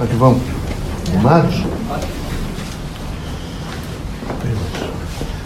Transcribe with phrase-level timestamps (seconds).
[0.00, 0.40] Como é que vão?
[1.12, 1.62] Animados?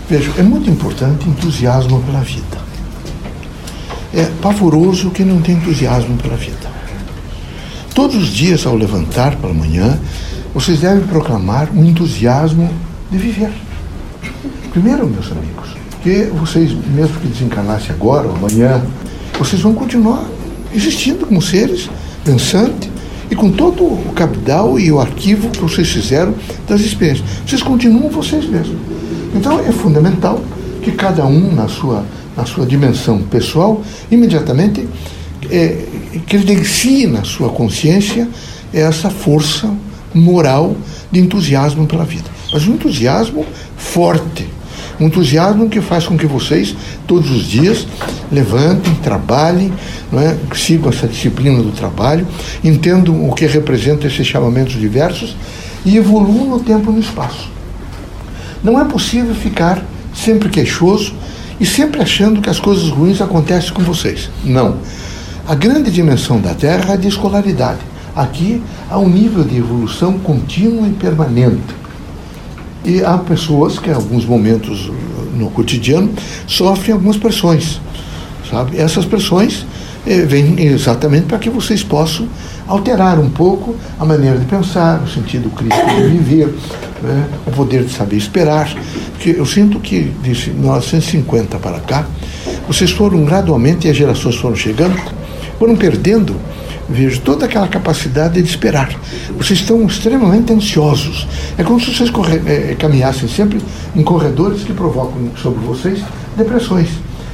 [0.09, 2.59] Veja, é muito importante entusiasmo pela vida.
[4.15, 6.71] É pavoroso quem não tem entusiasmo pela vida.
[7.97, 9.99] Todos os dias, ao levantar pela manhã,
[10.55, 12.73] vocês devem proclamar um entusiasmo
[13.11, 13.51] de viver.
[14.71, 18.81] Primeiro, meus amigos, que vocês, mesmo que desencarnassem agora ou amanhã,
[19.37, 20.25] vocês vão continuar
[20.73, 21.91] existindo como seres
[22.25, 22.94] pensantes
[23.35, 26.33] e com todo o capital e o arquivo que vocês fizeram
[26.69, 27.29] das experiências.
[27.45, 28.79] Vocês continuam vocês mesmos.
[29.35, 30.41] Então é fundamental
[30.81, 34.89] que cada um, na sua, na sua dimensão pessoal, imediatamente
[35.51, 35.85] é,
[36.29, 38.29] credencie na sua consciência
[38.73, 39.69] essa força
[40.15, 40.77] moral
[41.11, 42.31] de entusiasmo pela vida.
[42.53, 43.45] Mas um entusiasmo
[43.77, 44.47] forte,
[45.01, 46.75] um entusiasmo que faz com que vocês,
[47.07, 47.87] todos os dias,
[48.31, 49.73] levantem, trabalhem,
[50.11, 50.37] não é?
[50.55, 52.27] sigam essa disciplina do trabalho,
[52.63, 55.37] entendam o que representa esses chamamentos diversos
[55.85, 57.51] e evoluam no tempo e no espaço.
[58.63, 61.15] Não é possível ficar sempre queixoso
[61.61, 64.31] e sempre achando que as coisas ruins acontecem com vocês.
[64.45, 64.79] Não.
[65.47, 67.81] A grande dimensão da Terra é a de escolaridade.
[68.17, 71.84] Aqui há um nível de evolução contínua e permanente.
[72.85, 74.91] E há pessoas que, em alguns momentos
[75.35, 76.11] no cotidiano,
[76.47, 77.81] sofrem algumas pressões.
[78.51, 78.79] Sabe?
[78.79, 79.67] Essas pressões
[80.07, 82.29] eh, vêm exatamente para que vocês possam
[82.67, 86.55] alterar um pouco a maneira de pensar, o sentido crítico de viver,
[87.03, 87.27] né?
[87.47, 88.71] o poder de saber esperar.
[89.13, 92.07] Porque eu sinto que, de 1950 para cá,
[92.69, 94.97] vocês foram gradualmente, e as gerações foram chegando,
[95.59, 96.37] foram perdendo
[96.89, 98.91] vejo toda aquela capacidade de esperar.
[99.37, 101.27] Vocês estão extremamente ansiosos.
[101.57, 103.61] É como se vocês corre, é, caminhassem sempre
[103.95, 106.01] em corredores que provocam sobre vocês
[106.37, 106.89] depressões.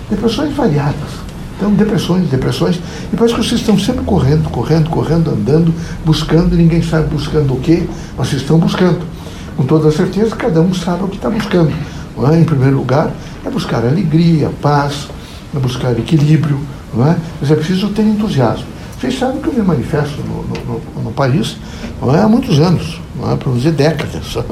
[0.08, 1.30] Depressões variadas.
[1.56, 2.80] Então, depressões, depressões.
[3.12, 7.60] E parece que vocês estão sempre correndo, correndo, correndo, andando, buscando, ninguém sabe buscando o
[7.60, 9.00] quê, mas vocês estão buscando.
[9.58, 11.70] Com toda certeza, cada um sabe o que está buscando.
[12.32, 12.40] É?
[12.40, 13.12] Em primeiro lugar,
[13.44, 15.08] é buscar alegria, paz,
[15.54, 16.58] é buscar equilíbrio,
[16.94, 17.16] não é?
[17.40, 18.64] mas é preciso ter entusiasmo.
[19.00, 21.56] Vocês sabem que eu me manifesto no, no, no país
[22.02, 24.36] não é, há muitos anos, não é, para dizer décadas.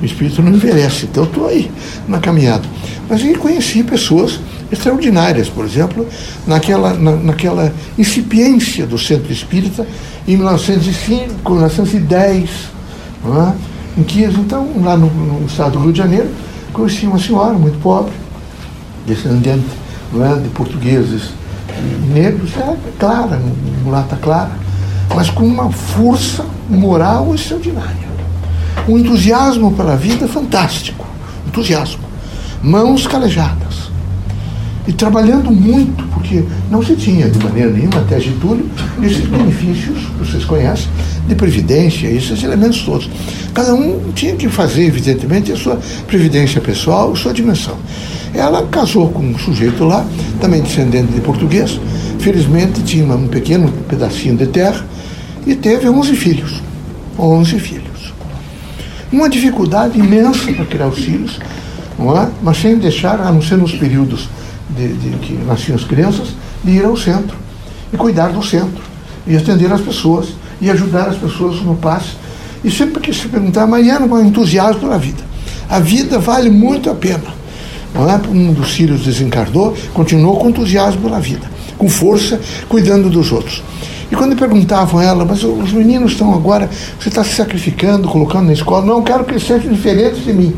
[0.00, 1.70] O espírito não envelhece, então estou aí
[2.06, 2.68] na caminhada.
[3.08, 4.38] Mas eu conheci pessoas
[4.70, 6.06] extraordinárias, por exemplo,
[6.46, 9.86] naquela, na, naquela incipiência do centro espírita
[10.28, 12.50] em 1905, 1910,
[13.24, 13.54] não é?
[13.96, 16.28] em que, então, lá no, no estado do Rio de Janeiro,
[16.74, 18.12] conheci uma senhora muito pobre,
[19.06, 19.64] descendente
[20.12, 21.30] não é, de portugueses
[22.12, 23.40] negros, é clara,
[23.84, 24.52] mulata clara,
[25.14, 28.06] mas com uma força moral extraordinária.
[28.88, 31.06] Um entusiasmo pela vida fantástico.
[31.46, 32.04] Entusiasmo.
[32.62, 33.90] Mãos calejadas.
[34.86, 38.70] E trabalhando muito, porque não se tinha de maneira nenhuma, até Getúlio,
[39.02, 40.86] esses benefícios, vocês conhecem,
[41.26, 43.10] de previdência, esses elementos todos.
[43.52, 47.76] Cada um tinha que fazer, evidentemente, a sua previdência pessoal, a sua dimensão.
[48.32, 51.80] Ela casou com um sujeito lá, também descendente de português,
[52.18, 54.84] felizmente tinha um pequeno pedacinho de terra
[55.46, 56.62] e teve 11 filhos.
[57.18, 58.12] 11 filhos.
[59.12, 61.38] Uma dificuldade imensa para criar os filhos,
[61.98, 62.28] não é?
[62.42, 64.28] mas sem deixar, a não ser nos períodos
[64.70, 66.28] de, de que nasciam as crianças,
[66.62, 67.36] de ir ao centro
[67.92, 68.82] e cuidar do centro
[69.26, 70.28] e atender as pessoas
[70.60, 72.16] e ajudar as pessoas no passe.
[72.64, 75.22] E sempre que se perguntar, Mariana, com entusiasmo pela vida.
[75.68, 77.36] A vida vale muito a pena.
[77.98, 78.28] É?
[78.28, 83.62] Um dos filhos desencarnou, continuou com entusiasmo pela vida, com força, cuidando dos outros.
[84.10, 88.46] E quando perguntavam a ela, mas os meninos estão agora, você está se sacrificando, colocando
[88.46, 90.54] na escola, não, quero que eles sejam diferentes de mim.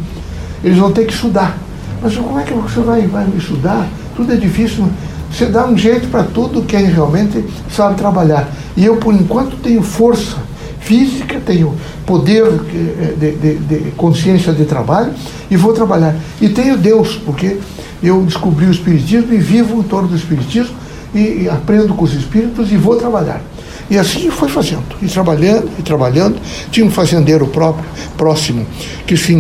[0.63, 1.57] Eles vão ter que estudar.
[2.03, 3.89] Mas como é que você vai, vai estudar?
[4.15, 4.87] Tudo é difícil.
[5.31, 8.51] Você dá um jeito para tudo quem realmente sabe trabalhar.
[8.77, 10.37] E eu, por enquanto, tenho força
[10.81, 11.75] física, tenho
[12.09, 15.13] poder eh, de, de, de, consciência de trabalho
[15.51, 16.17] e vou trabalhar.
[16.41, 17.59] E tenho Deus, porque
[18.03, 20.75] eu descobri o Espiritismo e vivo em torno do Espiritismo
[21.15, 23.43] e, e aprendo com os espíritos e vou trabalhar.
[23.91, 26.37] E assim foi fazendo, e trabalhando, e trabalhando.
[26.71, 27.85] Tinha um fazendeiro próprio,
[28.17, 28.67] próximo,
[29.07, 29.33] que se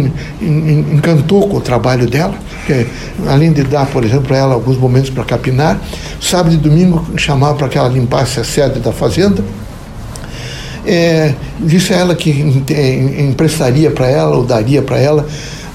[0.42, 2.34] encantou com o trabalho dela,
[2.66, 2.87] que
[3.26, 5.78] além de dar, por exemplo, a ela alguns momentos para capinar,
[6.20, 9.42] sábado e domingo chamava para que ela limpasse a sede da fazenda.
[10.90, 15.26] É, disse a ela que emprestaria para ela, ou daria para ela,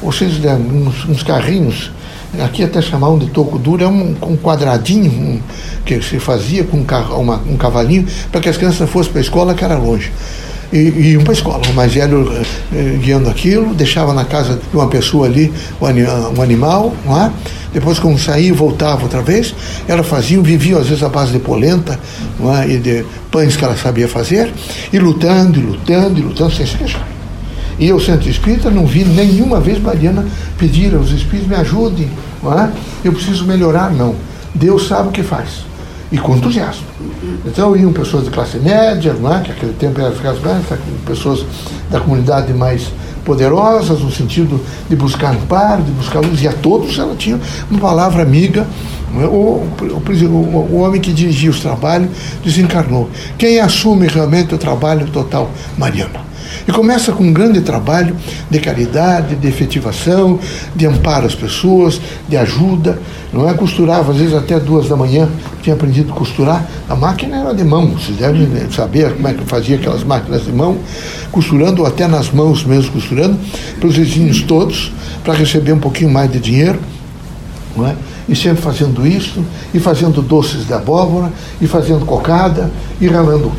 [0.01, 1.91] vocês uns, uns carrinhos
[2.41, 5.39] aqui até chamavam de toco duro, é um, um quadradinho um,
[5.85, 9.23] que se fazia com um, uma, um cavalinho para que as crianças fossem para a
[9.23, 10.11] escola, que era longe.
[10.73, 11.61] E, e iam para a escola.
[11.69, 12.29] O mais velho
[12.73, 17.31] eh, guiando aquilo, deixava na casa de uma pessoa ali um, um animal, não é?
[17.73, 19.53] Depois, quando saía e voltava outra vez,
[19.87, 21.99] ela fazia, vivia às vezes à base de polenta
[22.61, 22.71] é?
[22.71, 24.53] e de pães que ela sabia fazer,
[24.91, 27.07] e lutando, e lutando, e lutando sem se queixar.
[27.79, 30.23] E eu, centro espírita, não vi nenhuma vez Mariana
[30.59, 32.07] pedir aos espíritos, me ajudem,
[32.43, 32.71] não é?
[33.03, 34.15] eu preciso melhorar, não.
[34.53, 35.65] Deus sabe o que faz.
[36.13, 36.85] E com entusiasmo.
[37.43, 39.41] Então iam pessoas de classe média, não é?
[39.41, 41.43] que naquele tempo era classe média, pessoas
[41.89, 42.91] da comunidade mais
[43.25, 47.79] poderosas, no sentido de buscar amparo, de buscar luz, e a todos ela tinha uma
[47.79, 48.67] palavra amiga.
[49.19, 49.25] É?
[49.25, 52.09] O, o, o, o homem que dirigia os trabalhos
[52.43, 53.09] desencarnou.
[53.35, 55.49] Quem assume realmente o trabalho total?
[55.77, 56.32] Mariana.
[56.67, 58.15] E começa com um grande trabalho
[58.49, 60.39] de caridade, de efetivação,
[60.75, 62.99] de amparo às pessoas, de ajuda.
[63.31, 63.53] Não é?
[63.53, 65.29] Costurava, às vezes, até duas da manhã,
[65.61, 66.65] tinha aprendido a costurar.
[66.87, 70.51] A máquina era de mão, vocês devem saber como é que fazia aquelas máquinas de
[70.51, 70.77] mão,
[71.31, 73.37] costurando, até nas mãos mesmo costurando,
[73.79, 74.91] para os vizinhos todos,
[75.23, 76.79] para receber um pouquinho mais de dinheiro.
[77.75, 77.95] Não é?
[78.27, 79.43] E sempre fazendo isso,
[79.73, 81.31] e fazendo doces de abóbora,
[81.61, 83.51] e fazendo cocada, e ralando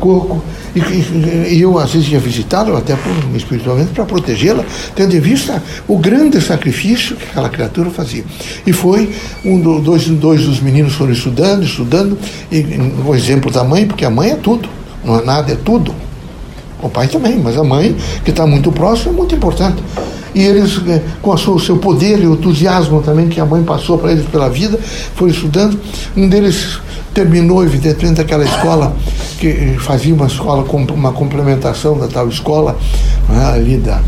[0.00, 0.42] coco.
[0.74, 2.96] E, e, e eu, às vezes, ia visitá-la, até
[3.34, 4.64] espiritualmente, para protegê-la,
[4.94, 8.24] tendo em vista o grande sacrifício que aquela criatura fazia.
[8.66, 9.14] E foi,
[9.44, 12.18] um do, dois, dois dos meninos foram estudando, estudando,
[12.50, 12.64] e
[13.06, 14.68] o exemplo da mãe, porque a mãe é tudo,
[15.04, 16.05] não é nada, é tudo.
[16.86, 19.82] O pai também, mas a mãe, que está muito próxima, é muito importante
[20.36, 23.96] e eles, eh, com o seu poder e o entusiasmo também que a mãe passou
[23.96, 24.78] para eles pela vida,
[25.14, 25.80] foram estudando.
[26.14, 26.78] Um deles
[27.14, 28.94] terminou, evidentemente, aquela escola
[29.40, 30.62] que eh, fazia uma escola,
[30.92, 32.76] uma complementação da tal escola
[33.30, 34.02] né, ali da,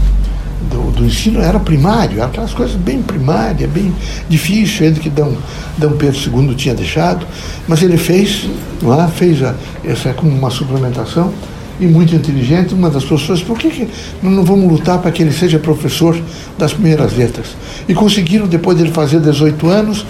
[0.71, 3.91] do, do, ensino era primário, aquelas coisas bem primárias, bem
[4.29, 5.33] difíceis, ainda que Dom,
[5.79, 7.27] Dom Pedro II tinha deixado,
[7.67, 8.47] mas ele fez,
[8.83, 9.09] não é?
[9.09, 11.33] fez a, essa como uma suplementação
[11.81, 13.89] e muito inteligente, uma das pessoas, por que, que
[14.23, 16.21] não vamos lutar para que ele seja professor
[16.59, 17.57] das primeiras letras?
[17.89, 20.05] E conseguiram, depois de ele fazer 18 anos,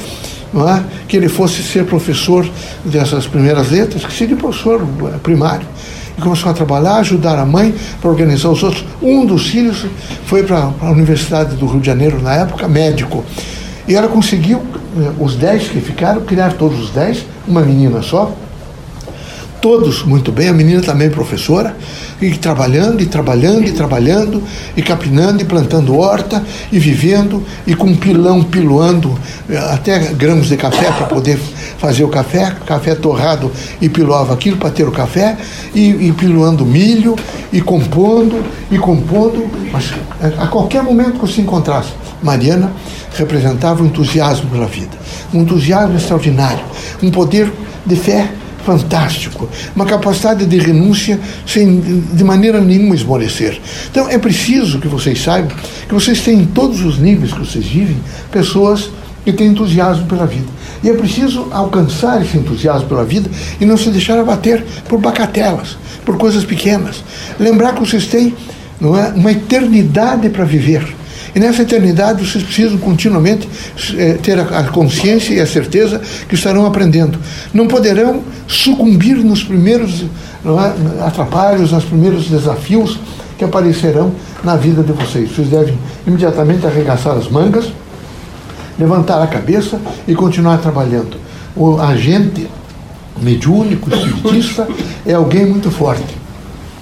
[0.54, 2.48] é, que ele fosse ser professor
[2.84, 4.80] dessas primeiras letras, que seria professor
[5.22, 5.66] primário.
[6.16, 8.84] E começou a trabalhar, ajudar a mãe para organizar os outros.
[9.02, 9.84] Um dos filhos
[10.24, 13.24] foi para a Universidade do Rio de Janeiro, na época, médico.
[13.86, 14.62] E ela conseguiu,
[14.96, 18.34] eh, os 10 que ficaram, criar todos os 10, uma menina só,
[19.60, 21.76] todos muito bem, a menina também professora,
[22.20, 24.42] e trabalhando, e trabalhando, e trabalhando,
[24.76, 29.16] e capinando, e plantando horta, e vivendo, e com pilão piloando
[29.48, 31.38] eh, até grãos de café para poder
[31.78, 33.50] fazer o café, café torrado,
[33.80, 35.36] e piloava aquilo para ter o café,
[35.74, 37.14] e, e piloando milho,
[37.52, 41.90] e compondo, e compondo, mas eh, a qualquer momento que se encontrasse,
[42.22, 42.72] Mariana
[43.16, 44.96] representava um entusiasmo pela vida,
[45.32, 46.64] um entusiasmo extraordinário,
[47.02, 47.52] um poder
[47.86, 48.28] de fé
[48.68, 51.80] fantástico, uma capacidade de renúncia sem
[52.12, 53.58] de maneira nenhuma esmorecer.
[53.90, 55.56] Então é preciso que vocês saibam
[55.88, 57.96] que vocês têm em todos os níveis que vocês vivem
[58.30, 58.90] pessoas
[59.24, 60.46] que têm entusiasmo pela vida.
[60.84, 65.78] E é preciso alcançar esse entusiasmo pela vida e não se deixar abater por bacatelas,
[66.04, 67.02] por coisas pequenas.
[67.40, 68.34] Lembrar que vocês têm
[68.78, 70.86] não é, uma eternidade para viver.
[71.38, 73.48] E nessa eternidade vocês precisam continuamente
[73.96, 77.16] é, ter a, a consciência e a certeza que estarão aprendendo.
[77.54, 82.98] Não poderão sucumbir nos primeiros é, atrapalhos, nos primeiros desafios
[83.38, 84.10] que aparecerão
[84.42, 85.30] na vida de vocês.
[85.30, 87.66] Vocês devem imediatamente arregaçar as mangas,
[88.76, 91.18] levantar a cabeça e continuar trabalhando.
[91.54, 92.48] O agente
[93.22, 94.66] mediúnico, espiritista,
[95.06, 96.17] é alguém muito forte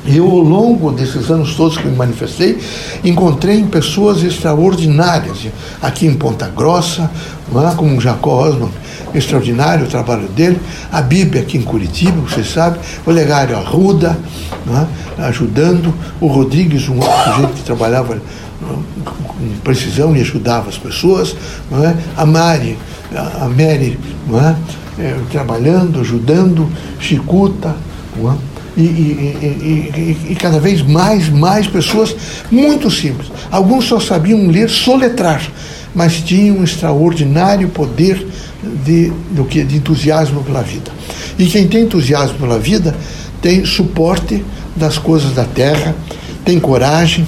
[0.06, 2.58] eu, ao longo desses anos todos que me manifestei,
[3.03, 5.48] encontrei pessoas extraordinárias.
[5.82, 7.10] Aqui em Ponta Grossa,
[7.55, 7.75] é?
[7.77, 8.70] como Jacó Osman,
[9.15, 10.60] extraordinário o trabalho dele.
[10.93, 12.79] A Bíblia aqui em Curitiba, você sabe.
[13.05, 14.17] O Legário Arruda,
[15.19, 15.22] é?
[15.25, 15.93] ajudando.
[16.20, 18.19] O Rodrigues, um outro sujeito que trabalhava
[19.05, 21.34] com precisão e ajudava as pessoas.
[21.84, 21.94] É?
[22.17, 22.79] A Mari,
[23.15, 23.98] a Mary,
[24.98, 26.70] é, trabalhando, ajudando.
[27.01, 27.75] Chicuta.
[28.17, 28.36] Não é?
[28.76, 32.14] E, e, e, e, cada vez mais, mais pessoas
[32.50, 33.30] muito simples.
[33.50, 35.42] Alguns só sabiam ler, soletrar,
[35.94, 38.26] mas tinham um extraordinário poder
[38.84, 40.90] de, do que, de entusiasmo pela vida.
[41.38, 42.94] E quem tem entusiasmo pela vida
[43.40, 45.94] tem suporte das coisas da terra,
[46.44, 47.26] tem coragem,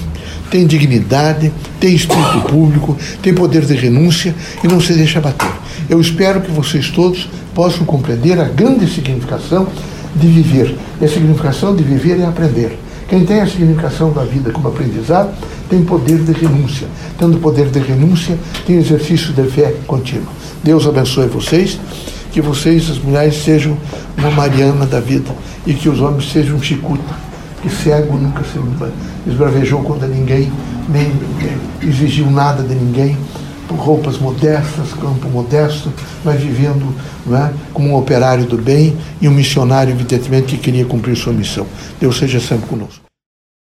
[0.49, 5.51] tem dignidade, tem espírito público, tem poder de renúncia e não se deixa bater.
[5.89, 9.67] Eu espero que vocês todos possam compreender a grande significação
[10.15, 10.75] de viver.
[10.99, 12.77] E a significação de viver é aprender.
[13.07, 15.31] Quem tem a significação da vida como aprendizado
[15.69, 16.87] tem poder de renúncia.
[17.17, 18.37] Tendo poder de renúncia,
[18.67, 20.31] tem exercício de fé contínua.
[20.63, 21.79] Deus abençoe vocês,
[22.31, 23.75] que vocês, as mulheres, sejam
[24.17, 25.31] uma Mariana da vida
[25.65, 27.29] e que os homens sejam um chicuta.
[27.61, 28.59] Que cego nunca se
[29.29, 30.51] esbravejou contra ninguém,
[30.87, 31.11] nem
[31.81, 33.17] exigiu nada de ninguém,
[33.75, 35.91] roupas modestas, campo modesto,
[36.23, 36.93] mas vivendo
[37.31, 41.65] é, como um operário do bem e um missionário, evidentemente, que queria cumprir sua missão.
[41.99, 43.08] Deus seja sempre conosco.